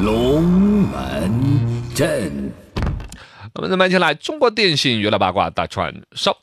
[0.00, 1.30] 龙门
[1.94, 2.52] 阵。
[3.54, 6.36] 我们再慢起来，中国电信娱乐八卦大串烧。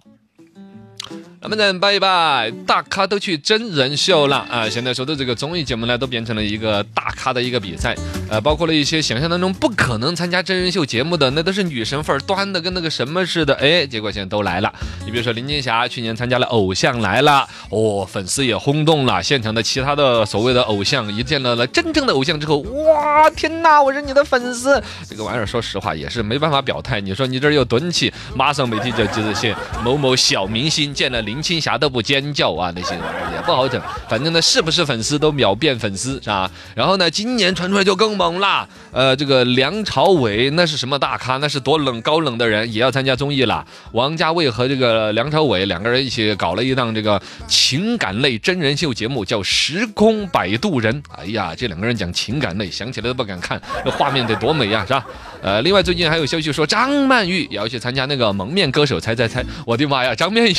[1.39, 4.70] 那么咱摆一拜，大咖都去真人秀了啊！
[4.70, 7.94] 现在说的这个综艺节目呢，都变成了一个大咖的一个比赛，
[8.29, 14.73] 呃，包括了一些想象当中不可能参加真人秀节目的，那都是女神范儿端的跟那个什么似的，哎，结果现在都来了。
[15.05, 24.82] 你比如说林青霞去年参加了《偶像来了》，哦，粉丝也轰动了，现场的其他的所谓的偶像一见到了真正的偶像之后，哇，天哪，我是你的粉丝！
[25.08, 26.99] 这个玩意儿说实话也是没办法表态。
[26.99, 33.80] 你说你这又蹲起，马上媒体就接着写某某小明星见了林青霞都不尖叫啊，那些玩意儿也不好整。
[34.10, 36.49] 反正呢，是不是粉丝都秒变粉丝是吧？
[36.74, 38.67] 然后呢，今年传出来就更猛啦。
[38.91, 41.38] 呃，这个梁朝伟那是什么大咖？
[41.38, 43.66] 那是多冷高冷的人也要参加综艺了。
[43.91, 50.94] 王家卫和这个梁朝伟两个人一起搞了一档这个情感类真人秀节目，叫《时空摆渡人》。
[51.18, 55.05] 哎呀，这两个人讲情感类，想起来都不敢看，那画面得多美呀，是吧？
[55.41, 59.43] 呃，另外最近还有消息说张曼玉也要去参加那个蒙面歌手猜猜猜。
[59.66, 60.54] 我的妈呀，张曼玉，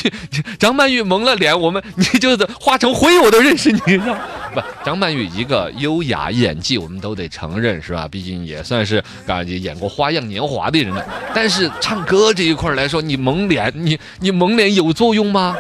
[0.59, 4.19] 张曼玉蒙了脸，我们你就是化成灰我都认识你，是吧？
[4.55, 8.09] 不，张曼玉一个优雅演技，我们都得承认，是吧？
[8.09, 11.05] 毕竟也算是啊演过《花样年华》的人了。
[11.35, 15.57] 但是唱歌这一块来说，你蒙脸，你你蒙脸有作用吗？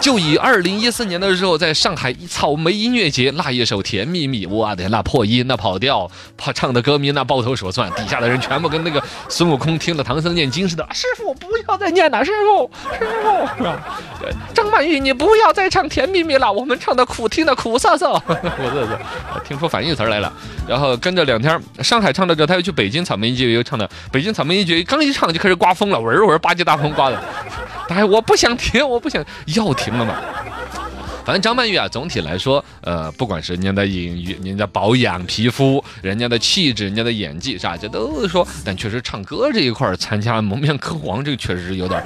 [0.00, 10.86] 就以二零一四年的时候，在上海草莓音乐节那一首《甜蜜蜜》，我的那破音那跑调，怕唱的歌迷那抱头鼠窜，底下的人全部跟那个孙悟空听了唐僧念经似的。
[10.92, 14.00] 师傅不要再念了，师傅，师傅是吧？
[14.54, 18.10] 张曼玉你不要再唱《甜蜜蜜》了，我们唱的苦听的苦涩涩。
[18.28, 18.98] 我这是
[19.46, 20.32] 听出反义词来了。
[20.66, 27.20] 然后跟着两天上海唱的歌，他又去北京草莓音乐节又唱的，北京草莓音乐节刚一唱就开始刮风了，闻闻八级大风刮的。
[27.88, 30.22] 哎，我不想听，我不想要行了吧。
[31.24, 42.02] 反正张曼玉啊，总体来说，呃，不管是人家的隐喻、人家保养皮肤、人家的气质、人家的演技，是吧这都说，但确实唱歌这一块参加蒙面歌王，这个确实是有点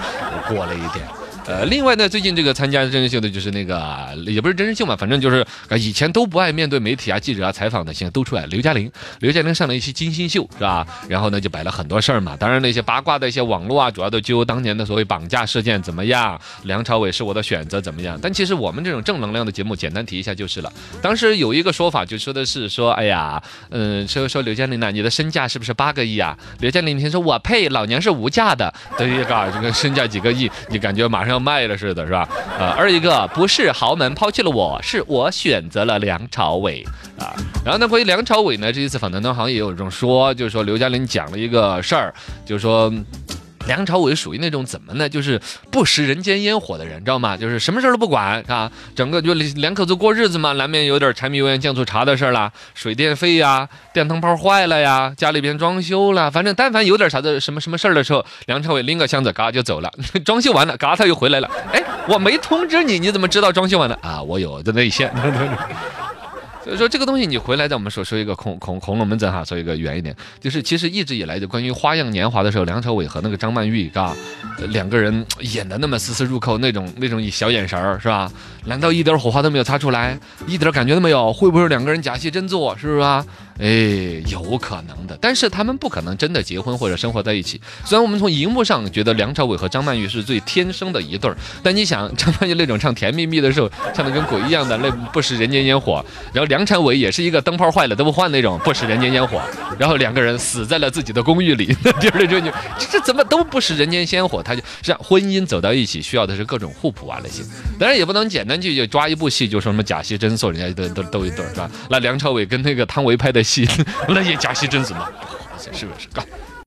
[0.48, 1.06] 过了一点。
[1.45, 8.47] 呃，另外呢，最近这个参加真人秀的，就是那个也不是真人秀嘛，反正就是啊以前都不爱面对媒体啊、记者啊采访的，现在都出来。
[8.47, 10.86] 刘嘉玲，刘嘉玲上了一期金星秀，是吧？
[11.08, 12.36] 然后呢，就摆了很多事儿嘛。
[12.36, 16.41] 当然那些八卦的一些网络啊，主要都揪当年的所谓绑架事件怎么样？
[16.63, 18.17] 梁朝伟是我的选择怎么样？
[18.23, 20.73] 但其实我们这种正能量的节目，简单提一下就是了。
[21.02, 26.39] 当时有一个说法，就说的是说，哎呀，嗯，说说刘嘉玲呢，你的身价是不是八个亿啊？
[26.61, 31.32] 刘嘉玲那天说，我呸，老娘是无价的，对一个这个身价几个亿，你感觉马上。
[31.33, 32.29] 要卖了似的，是吧？
[32.59, 36.85] 呃，二一个不是豪门抛弃了我，是我选择了梁朝伟
[37.19, 37.35] 啊。
[37.65, 42.93] 然后呢，关于梁朝伟呢，这一次访谈当中好像也有这种说，就是说刘嘉玲讲了一个事儿，就是说。
[43.67, 45.08] 梁朝伟属于那种怎么呢？
[45.08, 45.40] 就是
[45.70, 47.36] 不食人间烟火的人，知道吗？
[47.36, 59.90] 就是什么事儿都不管啊，整个就两口子过日子嘛，难免有点柴米油盐酱醋茶的事儿啦，水电费呀，电灯泡坏了呀，家里边装修了，反正但凡有点啥子什么什么事儿的时候，梁朝伟拎个箱子嘎就走了，
[60.24, 61.51] 装修完了嘎他又回来了。
[61.72, 64.22] 哎，我没通知你，你怎么知道装修完了啊？
[64.22, 65.12] 我有的内线。
[66.64, 74.14] 所以说这个东西你回来，在我们所说一个恐恐恐龙门阵哈，说一个远一点，就是其实一直以来就关于《花样年华》的时候，梁朝伟和那个张曼玉，嘎，
[74.68, 78.30] 两个人演的那么丝丝入扣，那种那种小眼神儿是吧？
[78.67, 81.33] 难道一点火花都没有擦出来，一点感觉都没有？
[81.33, 83.24] 会不会两个人假戏真做，是不是啊？
[83.62, 87.61] 哎，有可能的，但是他们不可能真的结婚或者生活在一起。
[87.84, 96.05] 虽然我们从荧幕上觉得梁朝伟和张曼玉是最天生的一对儿，但你想张曼玉那种唱《甜蜜蜜》的时候，唱的跟鬼一样的，那不食人间烟火。
[96.33, 99.40] 然后梁朝伟也是一个灯泡坏了都不换那种，不食人间烟火。
[99.78, 101.67] 然后两个人死在了自己的公寓里，
[102.01, 102.52] 第二就这
[102.90, 104.42] 这怎么都不食人间烟火？
[104.42, 107.45] 他就让婚姻走到一起，需要的是各种互补啊那些。
[107.78, 111.70] 当然也不能简单去就抓一部戏就说什么假戏真做，人家都都都一对儿是吧？
[111.89, 113.52] 那梁朝伟跟那个汤唯拍的戏。
[113.52, 113.68] 戏，
[114.08, 115.08] 那也假戏真做嘛，
[115.58, 116.24] 是不是干？